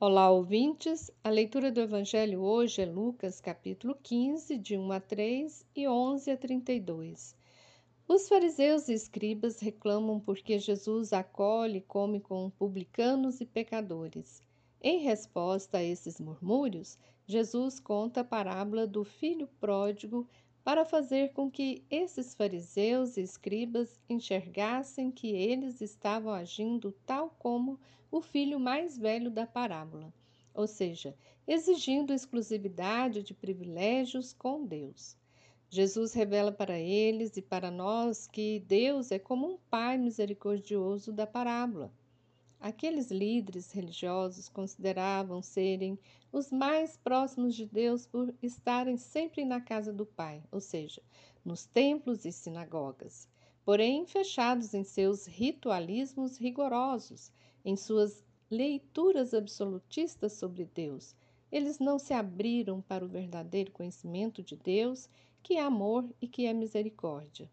[0.00, 1.10] Olá, ouvintes.
[1.24, 6.30] A leitura do Evangelho hoje é Lucas, capítulo 15, de 1 a 3 e 11
[6.30, 7.34] a 32.
[8.06, 14.40] Os fariseus e escribas reclamam porque Jesus acolhe e come com publicanos e pecadores.
[14.80, 16.96] Em resposta a esses murmúrios,
[17.26, 20.28] Jesus conta a parábola do filho pródigo
[20.68, 27.80] para fazer com que esses fariseus e escribas enxergassem que eles estavam agindo tal como
[28.10, 30.12] o filho mais velho da parábola,
[30.52, 35.16] ou seja, exigindo exclusividade de privilégios com Deus.
[35.70, 41.26] Jesus revela para eles e para nós que Deus é como um pai misericordioso da
[41.26, 41.90] parábola.
[42.60, 45.96] Aqueles líderes religiosos consideravam serem
[46.32, 51.00] os mais próximos de Deus por estarem sempre na casa do Pai, ou seja,
[51.44, 53.28] nos templos e sinagogas,
[53.64, 57.30] porém fechados em seus ritualismos rigorosos,
[57.64, 61.14] em suas leituras absolutistas sobre Deus.
[61.52, 65.08] Eles não se abriram para o verdadeiro conhecimento de Deus,
[65.42, 67.48] que é amor e que é misericórdia.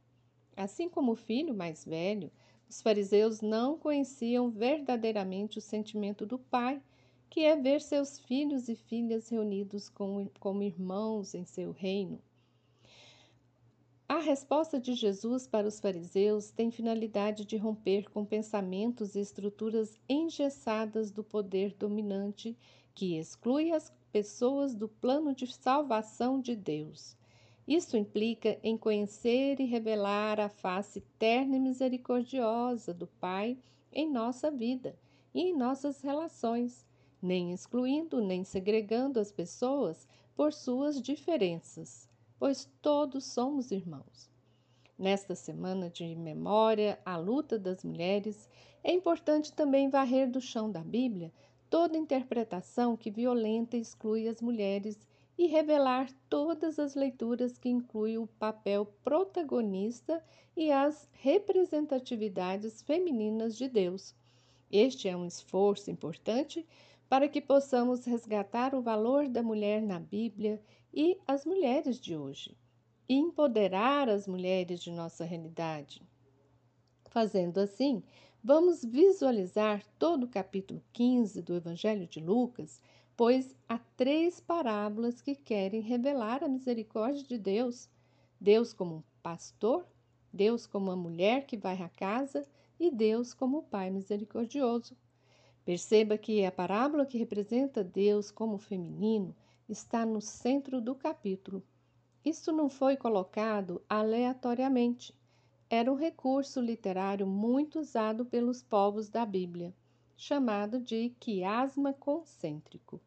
[0.55, 2.31] Assim como o filho mais velho,
[2.69, 6.81] os fariseus não conheciam verdadeiramente o sentimento do Pai,
[7.29, 12.19] que é ver seus filhos e filhas reunidos como, como irmãos em seu reino.
[14.07, 19.99] A resposta de Jesus para os fariseus tem finalidade de romper com pensamentos e estruturas
[20.07, 22.55] engessadas do poder dominante
[22.93, 27.17] que exclui as pessoas do plano de salvação de Deus.
[27.67, 33.57] Isso implica em conhecer e revelar a face terna e misericordiosa do Pai
[33.91, 34.95] em nossa vida
[35.33, 36.85] e em nossas relações,
[37.19, 44.29] nem excluindo nem segregando as pessoas por suas diferenças, pois todos somos irmãos.
[44.97, 48.47] Nesta semana de memória à luta das mulheres,
[48.83, 51.33] é importante também varrer do chão da Bíblia
[51.69, 54.99] toda interpretação que violenta e exclui as mulheres
[55.37, 60.23] e revelar todas as leituras que incluem o papel protagonista
[60.55, 64.15] e as representatividades femininas de Deus.
[64.71, 66.65] Este é um esforço importante
[67.09, 70.61] para que possamos resgatar o valor da mulher na Bíblia
[70.93, 72.57] e as mulheres de hoje,
[73.07, 76.01] e empoderar as mulheres de nossa realidade.
[77.09, 78.01] Fazendo assim,
[78.43, 82.81] vamos visualizar todo o capítulo 15 do Evangelho de Lucas
[83.17, 87.89] pois há três parábolas que querem revelar a misericórdia de Deus:
[88.39, 89.87] Deus como um pastor,
[90.33, 92.45] Deus como uma mulher que vai à casa
[92.77, 94.97] e Deus como o Pai misericordioso.
[95.63, 99.33] Perceba que a parábola que representa Deus como feminino
[99.67, 101.63] está no centro do capítulo.
[102.23, 105.15] Isso não foi colocado aleatoriamente.
[105.69, 109.73] Era um recurso literário muito usado pelos povos da Bíblia
[110.15, 113.01] chamado de quiasma concêntrico.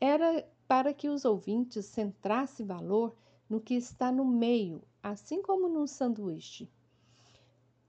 [0.00, 3.14] Era para que os ouvintes centrassem valor
[3.48, 6.68] no que está no meio, assim como num sanduíche.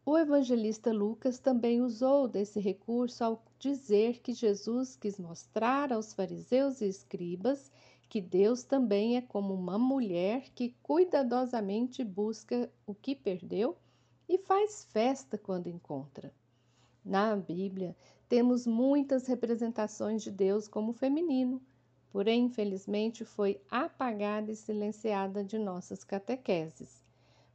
[0.05, 6.81] O evangelista Lucas também usou desse recurso ao dizer que Jesus quis mostrar aos fariseus
[6.81, 7.71] e escribas
[8.09, 13.77] que Deus também é como uma mulher que cuidadosamente busca o que perdeu
[14.27, 16.33] e faz festa quando encontra.
[17.03, 17.95] Na Bíblia,
[18.33, 21.61] temos muitas representações de Deus como feminino,
[22.09, 27.05] porém, infelizmente, foi apagada e silenciada de nossas catequeses.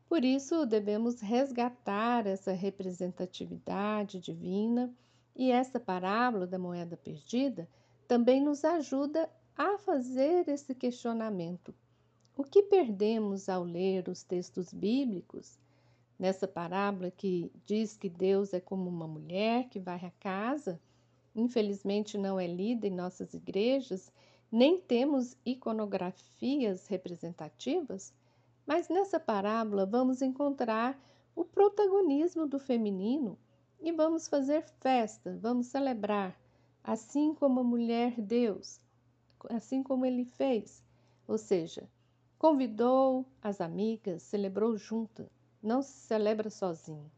[0.09, 4.95] Por isso, devemos resgatar essa representatividade divina
[5.35, 7.69] e essa parábola da moeda perdida
[8.07, 11.75] também nos ajuda a fazer esse questionamento.
[12.37, 15.59] O que perdemos ao ler os textos bíblicos
[16.19, 20.81] nessa parábola que diz que Deus é como uma mulher que vai à casa,
[21.35, 24.13] infelizmente não é lida em nossas igrejas,
[24.51, 28.13] nem temos iconografias representativas,
[28.67, 30.99] mas nessa parábola vamos encontrar
[31.37, 33.39] o protagonismo do feminino
[33.81, 36.37] e vamos fazer festa, vamos celebrar,
[36.83, 38.81] assim como a mulher Deus,
[39.51, 40.83] assim como ele fez,
[41.29, 41.89] ou seja,
[42.39, 47.11] convidou as amigas, celebrou juntas não se celebra sozinho.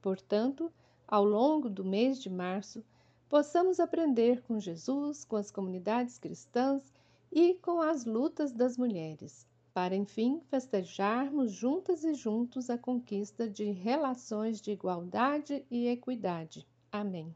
[0.00, 0.72] Portanto,
[1.06, 2.84] ao longo do mês de março,
[3.28, 6.92] possamos aprender com Jesus, com as comunidades cristãs
[7.32, 13.64] e com as lutas das mulheres, para enfim festejarmos juntas e juntos a conquista de
[13.72, 16.66] relações de igualdade e equidade.
[16.92, 17.34] Amém.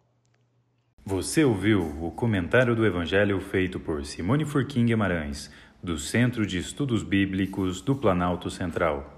[1.05, 5.51] Você ouviu o comentário do Evangelho feito por Simone Furquim Guimarães,
[5.83, 9.18] do Centro de Estudos Bíblicos do Planalto Central.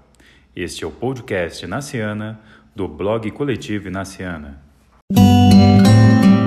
[0.53, 2.37] Este é o podcast Naciana,
[2.75, 4.59] do blog Coletivo Naciana.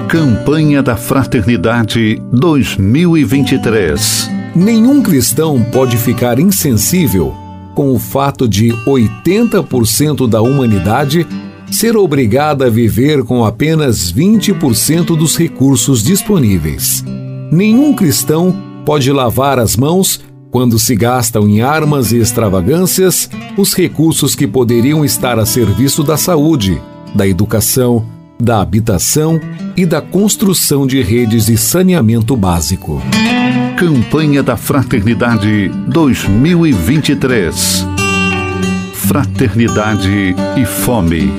[0.07, 4.29] Campanha da Fraternidade 2023.
[4.55, 7.35] Nenhum cristão pode ficar insensível
[7.75, 11.27] com o fato de 80% da humanidade
[11.71, 17.03] ser obrigada a viver com apenas 20% dos recursos disponíveis.
[17.51, 18.55] Nenhum cristão
[18.85, 20.21] pode lavar as mãos
[20.55, 26.17] quando se gastam em armas e extravagâncias os recursos que poderiam estar a serviço da
[26.17, 26.81] saúde,
[27.13, 28.07] da educação,
[28.41, 29.41] da habitação
[29.77, 33.03] e da construção de redes de saneamento básico.
[33.77, 37.85] Campanha da Fraternidade 2023.
[38.95, 41.33] Fraternidade e fome.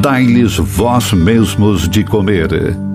[0.00, 2.85] Dai-lhes vós mesmos de comer.